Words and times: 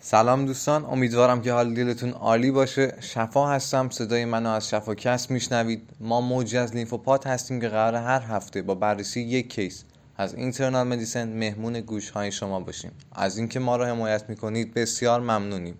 سلام 0.00 0.46
دوستان 0.46 0.84
امیدوارم 0.84 1.42
که 1.42 1.52
حال 1.52 1.74
دلتون 1.74 2.10
عالی 2.10 2.50
باشه. 2.50 2.94
شفا 3.00 3.48
هستم 3.48 3.88
صدای 3.90 4.24
منو 4.24 4.50
از 4.50 4.68
شفاکست 4.68 5.30
میشنوید. 5.30 5.90
ما 6.00 6.20
موجی 6.20 6.58
از 6.58 6.74
لیمفوپات 6.74 7.26
هستیم 7.26 7.60
که 7.60 7.68
قرار 7.68 7.94
هر 7.94 8.20
هفته 8.20 8.62
با 8.62 8.74
بررسی 8.74 9.20
یک 9.20 9.54
کیس 9.54 9.84
از 10.16 10.34
اینترنال 10.34 10.86
مدیسن 10.86 11.28
مهمون 11.28 11.80
گوش 11.80 12.10
های 12.10 12.32
شما 12.32 12.60
باشیم. 12.60 12.92
از 13.12 13.38
اینکه 13.38 13.60
ما 13.60 13.76
را 13.76 13.86
حمایت 13.86 14.24
می‌کنید 14.28 14.74
بسیار 14.74 15.20
ممنونیم. 15.20 15.74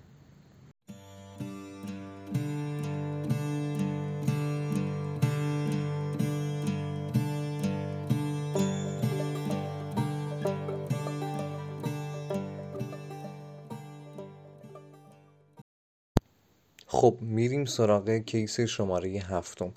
خب 16.91 17.19
میریم 17.21 17.65
سراغ 17.65 18.11
case 18.11 18.61
شماره 18.61 19.09
هفتم. 19.09 19.73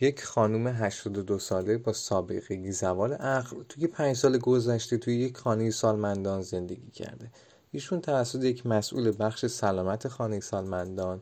یک 0.00 0.24
خانم 0.24 0.66
82 0.66 1.38
ساله 1.38 1.78
با 1.78 1.92
سابقه 1.92 2.70
زوال 2.70 3.12
عقل 3.12 3.56
توی 3.68 3.86
پنج 3.86 4.16
سال 4.16 4.38
گذشته 4.38 4.98
توی 4.98 5.16
یک 5.16 5.36
خانه 5.36 5.70
سالمندان 5.70 6.42
زندگی 6.42 6.90
کرده. 6.90 7.30
ایشون 7.70 8.00
توسط 8.00 8.44
یک 8.44 8.66
مسئول 8.66 9.12
بخش 9.18 9.46
سلامت 9.46 10.08
خانه 10.08 10.40
سالمندان 10.40 11.20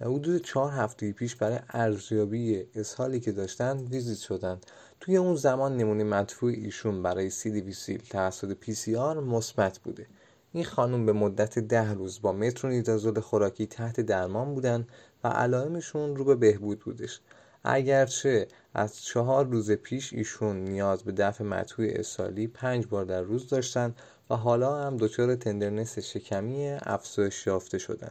حدود 0.00 0.44
چهار 0.44 0.72
هفته 0.72 1.12
پیش 1.12 1.36
برای 1.36 1.58
ارزیابی 1.68 2.64
اسهالی 2.74 3.20
که 3.20 3.32
داشتن 3.32 3.76
ویزیت 3.76 4.18
شدن. 4.18 4.60
توی 5.00 5.16
اون 5.16 5.36
زمان 5.36 5.76
نمونه 5.76 6.04
مدفوع 6.04 6.52
ایشون 6.52 7.02
برای 7.02 7.30
سی 7.30 7.60
دی 7.60 7.98
توسط 8.10 8.52
PCR 8.52 9.20
مثبت 9.20 9.78
بوده. 9.78 10.06
این 10.52 10.64
خانم 10.64 11.06
به 11.06 11.12
مدت 11.12 11.58
ده 11.58 11.92
روز 11.92 12.22
با 12.22 12.32
مترونیدازول 12.32 13.20
خوراکی 13.20 13.66
تحت 13.66 14.00
درمان 14.00 14.54
بودن 14.54 14.86
و 15.24 15.28
علائمشون 15.28 16.16
رو 16.16 16.24
به 16.24 16.34
بهبود 16.34 16.80
بودش. 16.80 17.20
اگرچه 17.64 18.48
از 18.74 19.02
چهار 19.02 19.46
روز 19.46 19.70
پیش 19.70 20.12
ایشون 20.12 20.56
نیاز 20.56 21.02
به 21.02 21.12
دفع 21.12 21.44
مدفوع 21.44 21.86
اسهالی 21.90 22.46
پنج 22.46 22.86
بار 22.86 23.04
در 23.04 23.20
روز 23.20 23.48
داشتن 23.48 23.94
و 24.30 24.36
حالا 24.36 24.82
هم 24.82 24.96
دچار 24.96 25.34
tenderness 25.34 25.98
شکمی 25.98 26.68
افزایش 26.70 27.46
یافته 27.46 27.78
شدن. 27.78 28.10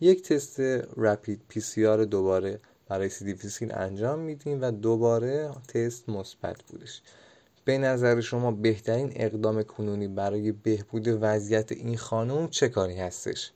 یک 0.00 0.22
تست 0.22 0.60
rapid 0.96 1.40
PCR 1.48 2.04
دوباره 2.04 2.60
برای 2.88 3.08
سی 3.08 3.36
انجام 3.70 4.18
میدیم 4.18 4.62
و 4.62 4.70
دوباره 4.70 5.50
تست 5.68 6.08
مثبت 6.08 6.62
بودش. 6.62 7.02
به 7.66 7.78
نظر 7.78 8.20
شما 8.20 8.50
بهترین 8.50 9.12
اقدام 9.16 9.62
کنونی 9.62 10.08
برای 10.08 10.52
بهبود 10.52 11.08
وضعیت 11.20 11.72
این 11.72 11.96
خانم 11.96 12.48
چه 12.48 12.68
کاری 12.68 12.96
هستش؟ 12.96 13.52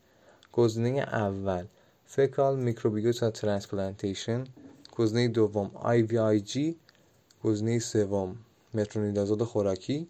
گزینه 0.53 1.00
اول 1.00 1.66
fecal 2.06 2.58
microbiota 2.58 3.30
transplantation. 3.30 4.44
گزینه 4.97 5.28
دوم 5.28 5.70
IVIG. 5.74 6.76
گزینه 7.44 7.78
سوم 7.78 8.36
مترونیدازول 8.75 9.44
خوراکی. 9.44 10.08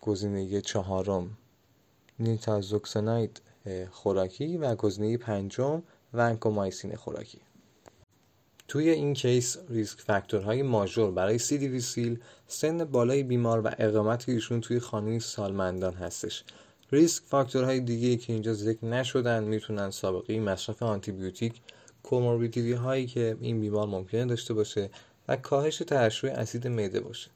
گزینه 0.00 0.60
چهارم 0.60 1.38
نیتازوکساناید 2.18 3.40
خوراکی. 3.90 4.56
و 4.56 4.74
گزینه 4.74 5.16
پنجم 5.16 5.82
ونکومایسین 6.14 6.96
خوراکی. 6.96 7.40
توی 8.68 8.90
این 8.90 9.14
case 9.14 9.56
risk 9.68 10.00
factor 10.00 10.62
های 10.62 10.76
major 10.76 11.10
برای 11.10 11.38
C. 11.38 11.80
difficile 11.80 12.18
سن 12.46 12.84
بالای 12.84 13.22
بیمار 13.22 13.60
و 13.64 13.70
اقامت 13.78 14.28
ایشون 14.28 14.60
توی 14.60 14.80
خانه 14.80 15.18
سالمندان 15.18 15.94
هستش. 15.94 16.44
risk 16.92 17.22
factor 17.26 17.66
های 17.66 17.80
دیگه 17.80 18.16
که 18.16 18.32
اینجا 18.32 18.54
ذکر 18.54 18.84
نشدن 18.84 19.44
می‌تونن 19.44 19.90
سابقه 19.90 20.40
مصرف 20.40 20.82
آنتیبیوتیک 20.82 21.60
comorbidity 22.02 22.72
هایی 22.72 23.06
که 23.06 23.36
این 23.40 23.60
بیمار 23.60 23.86
ممکنه 23.86 24.26
داشته 24.26 24.54
باشه 24.54 24.90
و 25.28 25.36
کاهش 25.36 25.78
ترشح 25.78 26.28
اسید 26.28 26.66
معده 26.66 27.00
باشه. 27.00 27.30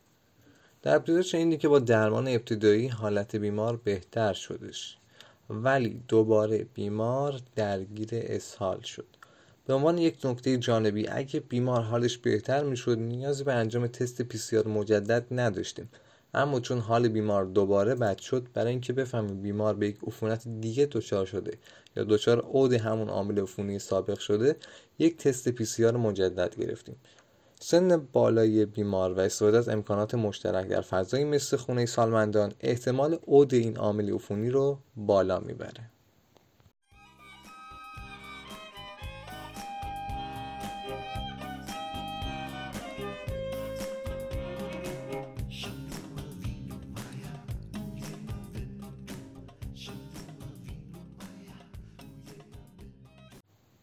در 0.82 0.97
ابتدا 0.97 1.22
شنیدی 1.22 1.56
که 1.56 1.69
با 1.69 1.78
درمان 1.78 2.28
ابتدایی 2.28 2.88
حالت 2.88 3.36
بیمار 3.36 3.76
بهتر 3.76 4.32
شدش. 4.32 4.98
ولی 5.50 6.03
دوباره 6.08 6.66
بیمار 6.74 7.41
درگیر 7.56 8.08
اسهال 8.12 8.80
شد. 8.80 9.17
به 9.68 9.74
عنوان 9.74 9.98
یک 9.98 10.26
نکته 10.26 10.56
جانبی 10.56 11.08
اگه 11.08 11.40
بیمار 11.40 11.82
حالش 11.82 12.18
بهتر 12.18 12.64
می‌شد 12.64 12.98
نیازی 12.98 13.44
به 13.44 13.52
انجام 13.52 13.86
تست 13.86 14.22
پیسیار 14.22 14.68
مجدد 14.68 15.26
نداشتیم. 15.30 15.90
اما 16.34 16.60
چون 16.60 16.78
حال 16.78 17.08
بیمار 17.08 17.44
دوباره 17.44 17.94
بد 17.94 18.18
شد 18.18 18.46
برای 18.54 18.70
اینکه 18.70 18.92
بفهمیم 18.92 19.42
بیمار 19.42 19.74
به 19.74 19.88
یک 19.88 19.98
عفونت 20.06 20.48
دیگه 20.60 20.86
دچار 20.86 21.26
شده 21.26 21.58
یا 21.96 22.04
دچار 22.04 22.40
عود 22.40 22.72
همون 22.72 23.08
عامل 23.08 23.40
عفونی 23.40 23.78
سابق 23.78 24.18
شده 24.18 24.56
یک 24.98 25.16
تست 25.16 25.48
پیسیار 25.48 25.96
مجدد 25.96 26.56
گرفتیم. 26.56 26.96
سن 27.60 27.96
بالای 28.12 28.66
بیمار 28.66 29.12
و 29.12 29.20
استفاده 29.20 29.58
از 29.58 29.68
امکانات 29.68 30.14
مشترک 30.14 30.68
در 30.68 30.80
فضایی 30.80 31.24
مثل 31.24 31.56
خونه 31.56 31.86
سالمندان 31.86 32.52
احتمال 32.60 33.18
عود 33.26 33.54
این 33.54 33.76
عامل 33.76 34.14
عفونی 34.14 34.50
رو 34.50 34.78
بالا 34.96 35.40
می‌بره. 35.40 35.90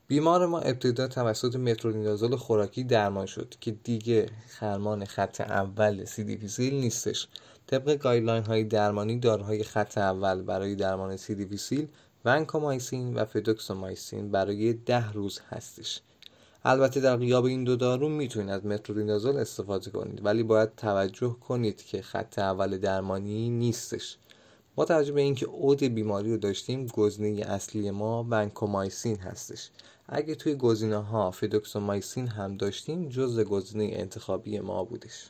بیمار 0.08 0.46
ما 0.46 0.60
ابتدا 0.60 1.08
توسط 1.08 1.56
مترونیدازول 1.56 2.36
خوراکی 2.36 2.84
درمان 2.84 3.26
شد 3.26 3.56
که 3.62 3.72
دیگه 3.72 4.30
درمان 4.48 5.06
خط 5.06 5.42
اول 5.42 6.06
C. 6.06 6.18
difficile 6.18 6.74
نیستش. 6.74 7.28
طبق 7.68 7.96
guideline 7.96 8.44
های 8.44 8.64
درمانی 8.64 9.20
داروهای 9.20 9.64
خط 9.64 9.98
اول 9.98 10.42
برای 10.42 10.76
درمان 10.76 11.18
C. 11.18 11.30
difficile 11.30 11.88
ونکومایسین 12.26 13.14
و 13.14 13.26
فیدوکسومایسین 13.26 14.31
برای 14.32 14.74
ده 14.74 15.12
روز 15.12 15.40
هستش. 15.50 16.02
البته 16.66 17.00
در 17.00 17.18
غیاب 17.18 17.46
این 17.46 17.64
دو 17.64 17.76
دارو 17.76 18.10
می‌تونید 18.10 18.50
از 18.50 18.66
مترونیدازول 18.66 19.38
استفاده 19.38 19.92
کنید 19.92 20.26
ولی 20.26 20.44
باید 20.44 20.76
توجه 20.76 21.38
کنید 21.48 21.84
که 21.84 22.02
خط 22.02 22.40
اول 22.40 22.78
درمانی 22.78 23.50
نیستش. 23.50 24.18
با 24.76 24.86
توجه 24.86 25.12
به 25.12 25.22
اینکه 25.22 25.46
عود 25.46 25.84
بیماری 25.84 26.32
رو 26.32 26.38
داشتیم 26.38 26.88
گزینه 26.88 27.42
اصلی 27.46 27.92
ما 27.92 28.24
ونکومایسین 28.30 29.20
هستش. 29.20 29.70
اگه 30.10 30.36
توی 30.36 30.56
گزینه 30.56 30.98
ها 30.98 31.32
فیدوکسومایسین 31.32 32.28
هم 32.28 32.58
داشتیم 32.58 33.10
جز 33.10 33.40
گزینه 33.40 33.90
انتخابی 33.94 34.60
ما 34.60 34.84
بودش. 34.84 35.30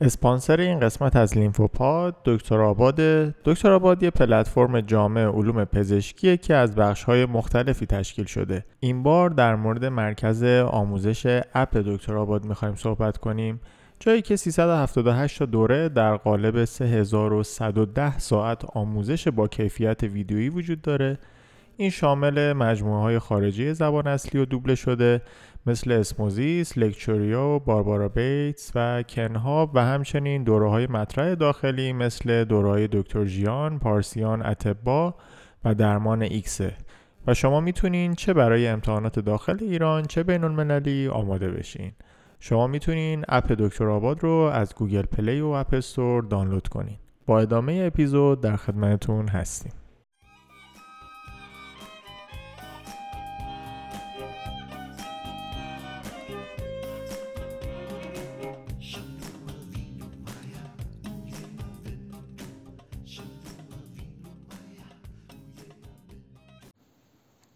اسپانسر 0.00 0.60
این 0.60 0.80
قسمت 0.80 1.16
از 1.16 1.38
لیمفوپاد 1.38 2.16
دکتر 2.24 2.60
آباد. 2.60 3.00
دکتر 3.44 3.72
آباد 3.72 4.02
یه 4.02 4.10
پلتفرم 4.10 4.80
جامع 4.80 5.20
علوم 5.24 5.64
پزشکیه 5.64 6.36
که 6.36 6.54
از 6.54 6.74
بخش‌های 6.74 7.26
مختلفی 7.26 7.86
تشکیل 7.86 8.24
شده. 8.24 8.64
این 8.80 9.02
بار 9.02 9.30
در 9.30 9.54
مورد 9.54 9.84
مرکز 9.84 10.42
آموزش 10.62 11.42
اپ 11.54 11.76
دکتر 11.76 12.16
آباد 12.16 12.44
می‌خوایم 12.44 12.74
صحبت 12.74 13.18
کنیم. 13.18 13.60
جایی 14.00 14.22
که 14.22 14.36
378 14.36 15.38
تا 15.38 15.46
دوره 15.46 15.88
در 15.88 16.16
قالب 16.16 16.64
3110 16.64 18.18
ساعت 18.18 18.64
آموزش 18.64 19.28
با 19.28 19.48
کیفیت 19.48 20.02
ویدیویی 20.02 20.48
وجود 20.48 20.82
داره. 20.82 21.18
این 21.78 21.90
شامل 21.90 22.52
مجموعه 22.52 23.00
های 23.00 23.18
خارجی 23.18 23.74
زبان 23.74 24.06
اصلی 24.06 24.40
و 24.40 24.44
دوبله 24.44 24.74
شده 24.74 25.22
مثل 25.66 25.92
اسموزیس، 25.92 26.78
لکچوریو، 26.78 27.58
باربارا 27.58 28.08
بیتس 28.08 28.72
و 28.74 29.02
کنهاب 29.02 29.70
و 29.74 29.84
همچنین 29.84 30.44
دوره 30.44 30.70
های 30.70 30.86
مطرح 30.86 31.34
داخلی 31.34 31.92
مثل 31.92 32.44
دوره 32.44 32.68
های 32.68 32.88
دکتر 32.92 33.24
جیان، 33.24 33.78
پارسیان، 33.78 34.46
اتبا 34.46 35.14
و 35.64 35.74
درمان 35.74 36.22
ایکسه 36.22 36.72
و 37.26 37.34
شما 37.34 37.60
می‌تونین 37.60 38.14
چه 38.14 38.32
برای 38.32 38.66
امتحانات 38.66 39.18
داخل 39.18 39.56
ایران 39.60 40.02
چه 40.02 40.22
بین 40.22 40.44
المللی 40.44 41.08
آماده 41.08 41.48
بشین. 41.48 41.92
شما 42.40 42.66
می‌تونین 42.66 43.24
اپ 43.28 43.52
دکتر 43.52 43.88
آباد 43.88 44.22
رو 44.22 44.30
از 44.30 44.74
گوگل 44.74 45.02
پلی 45.02 45.40
و 45.40 45.46
اپ 45.46 45.74
استور 45.74 46.22
دانلود 46.22 46.68
کنین. 46.68 46.98
با 47.26 47.40
ادامه 47.40 47.82
اپیزود 47.86 48.40
در 48.40 48.56
خدمتتون 48.56 49.28
هستیم. 49.28 49.72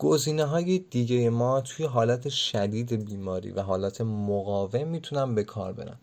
گزینه 0.01 0.45
های 0.45 0.79
دیگه 0.79 1.31
ما 1.31 1.61
توی 1.61 1.87
حالت 1.87 2.29
شدید 2.29 3.05
بیماری 3.05 3.51
و 3.51 3.63
حالت 3.63 4.01
مقاوم 4.01 4.89
می‌تونن 4.89 5.35
به 5.35 5.45
کار 5.45 5.73
برن. 5.73 5.97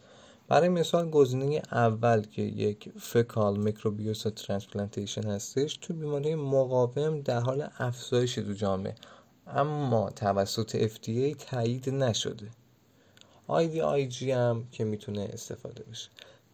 برای 0.48 0.70
مثال 0.70 1.10
گزینه 1.10 1.62
اول 1.72 2.22
که 2.22 2.42
یک 2.42 2.90
fecal 3.00 3.58
microbiota 3.58 4.24
transplantation 4.24 5.24
هستش 5.24 5.78
تو 5.78 5.94
بیماری 5.94 6.36
مقاوم 6.36 7.22
در 7.22 7.40
حال 7.40 7.68
افزایش 7.78 8.36
تو 8.36 8.54
جامعه 8.54 8.96
اما 9.48 10.10
توسط 10.10 10.88
FDA 10.88 11.36
تایید 11.46 11.90
نشده. 11.90 12.48
IVIG 13.50 14.24
هم 14.24 14.68
که 14.72 14.84
می‌تونه 14.84 15.30
استفاده 15.34 15.84
بشه. 15.84 16.10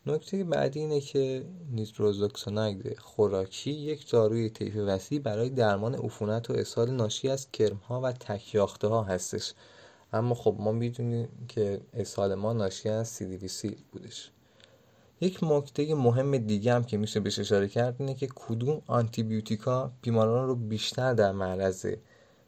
نکته 0.06 0.44
بعدی 0.44 0.80
اینه 0.80 1.02
که 1.02 1.46
نیتازوکساناید 1.72 3.00
خوراکی 3.00 3.72
یک 3.72 4.10
داروی 4.12 4.50
طیف 4.50 4.76
وسیع 4.76 5.20
برای 5.20 5.50
درمان 5.50 5.96
عفونت 5.96 6.50
و 6.50 6.54
اسهال 6.54 6.92
ناشی 6.92 7.30
از 7.30 7.52
کرمها 7.52 8.02
و 8.02 8.12
تکیاخته 8.12 8.88
ها 8.88 9.04
هستش. 9.04 9.54
اما 10.14 10.36
خب 10.36 10.56
ما 10.60 10.72
می‌دونیم 10.72 11.28
که 11.48 11.82
اسهال 11.94 12.36
ما 12.36 12.54
ناشی 12.54 12.90
از 12.90 13.08
C 13.08 13.76
بودش. 13.92 14.32
یک 15.22 15.40
نکته 15.44 15.96
مهم 15.96 16.38
دیگه 16.38 16.74
هم 16.74 16.84
که 16.84 16.98
میشه 16.98 17.20
بهش 17.20 17.40
اشاره 17.40 17.68
کرد 17.68 17.96
اینه 18.00 18.14
که 18.14 18.28
کدوم 18.36 18.82
آنتیبیوتیکا 18.88 19.92
بیماران 20.02 20.48
رو 20.48 20.56
بیشتر 20.56 21.14
در 21.14 21.32
معرض 21.32 21.86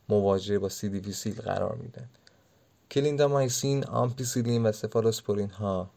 مواجهه 0.09 0.59
با 0.59 0.69
C 0.69 1.31
قرار 1.31 1.75
میدن؟ 1.75 2.09
کلیندامایسین، 2.91 3.83
آمپیسیلین 3.83 4.65
و 4.65 4.71
سفالوسپورین 4.71 5.49
ها 5.49 5.89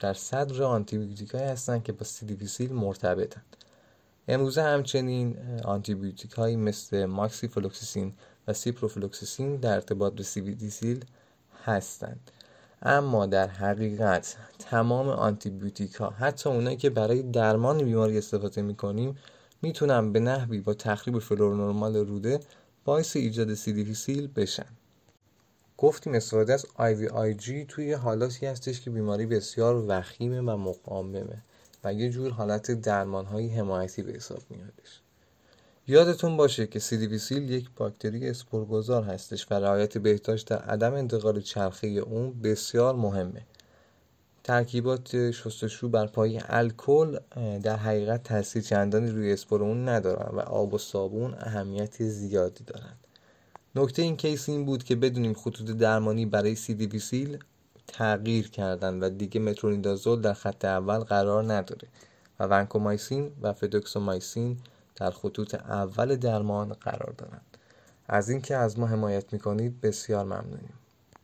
در 0.00 0.14
صدر 0.14 0.62
آنتیبیوتیک 0.62 1.30
هایی 1.30 1.44
هستند 1.46 1.82
که 1.82 1.92
با 1.92 2.04
C. 2.04 2.16
difficile 2.16 2.72
مرتبطند. 2.72 3.56
امروزه 4.28 4.62
همچنین 4.62 5.36
آنتیبیوتیک 5.64 6.32
هایی 6.32 6.56
مثل 6.56 7.04
موکسی‌فلوکساسین 7.04 8.12
و 8.48 8.52
سیپروفلوکساسین 8.52 9.56
در 9.56 9.74
ارتباط 9.74 10.12
به 10.12 10.22
C. 10.22 10.37
difficile 10.37 11.04
هستند. 11.64 12.30
اما 12.82 13.26
در 13.26 13.48
حقیقت 13.48 14.36
تمام 14.58 15.08
آنتیبیوتیک 15.08 15.94
ها 15.94 16.10
حتی 16.10 16.48
اونایی 16.48 16.76
که 16.76 16.90
برای 16.90 17.22
درمان 17.22 17.84
بیماری 17.84 18.18
استفاده 18.18 18.62
می‌کنیم 18.62 19.16
می‌تونن 19.62 20.12
به 20.12 20.20
نحوی 20.20 20.60
با 20.60 20.74
تخریب 20.74 21.18
فلور 21.18 21.56
نرمال 21.56 21.96
روده 21.96 22.40
باعث 22.84 23.16
ایجاد 23.16 23.54
C. 23.54 23.67
difficile 23.67 24.28
بشن. 24.36 24.66
گفتیم 25.78 26.14
استفاده 26.14 26.52
از 26.52 26.66
IVIG 26.78 27.64
توی 27.68 27.92
حالاتی 27.92 28.46
هستش 28.46 28.80
که 28.80 28.90
بیماری 28.90 29.26
بسیار 29.26 29.84
وخیمه 29.88 30.40
و 30.40 30.56
مقاومه 30.56 31.42
و 31.84 31.92
یه 31.92 32.10
جور 32.10 32.30
حالت 32.30 32.70
درمان 32.70 33.24
های 33.24 33.48
حمایتی 33.48 34.02
به 34.02 34.12
حساب 34.12 34.42
میادش. 34.50 35.00
یادتون 35.88 36.36
باشه 36.36 36.66
که 36.66 36.78
سیدیویسیل 36.78 37.50
یک 37.50 37.70
باکتری 37.76 38.28
اسپورگذار 38.28 39.02
هستش 39.02 39.46
و 39.50 39.54
رعایت 39.54 39.98
بهداشت 39.98 40.48
در 40.48 40.58
عدم 40.58 40.94
انتقال 40.94 41.40
چرخه 41.40 41.86
اون 41.86 42.40
بسیار 42.42 42.94
مهمه. 42.94 43.46
ترکیبات 44.44 45.30
شستشو 45.30 45.88
بر 45.88 46.06
پای 46.06 46.40
الکل 46.48 47.18
در 47.62 47.76
حقیقت 47.76 48.22
تاثیر 48.22 48.62
چندانی 48.62 49.10
روی 49.10 49.32
اسپور 49.32 49.62
اون 49.62 49.88
ندارن 49.88 50.36
و 50.36 50.40
آب 50.40 50.74
و 50.74 50.78
صابون 50.78 51.34
اهمیت 51.34 52.02
زیادی 52.02 52.64
دارن. 52.64 52.96
نکته 53.76 54.02
این 54.02 54.16
کیس 54.16 54.48
این 54.48 54.64
بود 54.64 54.84
که 54.84 54.96
بدونیم 54.96 55.34
خطوط 55.34 55.70
درمانی 55.70 56.26
برای 56.26 56.54
سیدیویسیل 56.54 57.38
تغییر 57.86 58.50
کردن 58.50 59.00
و 59.00 59.08
دیگه 59.08 59.40
مترونیدازول 59.40 60.20
در 60.20 60.32
خط 60.32 60.64
اول 60.64 60.98
قرار 60.98 61.52
نداره 61.52 61.88
و 62.40 62.44
ونکومایسین 62.44 63.30
و 63.42 63.52
فدوکسومایسین 63.52 64.56
در 64.96 65.10
خطوط 65.10 65.54
اول 65.54 66.16
درمان 66.16 66.72
قرار 66.72 67.14
دارند. 67.18 67.56
از 68.08 68.28
اینکه 68.28 68.56
از 68.56 68.78
ما 68.78 68.86
حمایت 68.86 69.32
می‌کنید 69.32 69.80
بسیار 69.80 70.24
ممنونیم. 70.24 70.74